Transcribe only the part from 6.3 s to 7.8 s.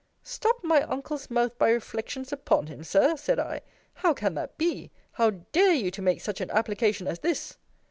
an application as this!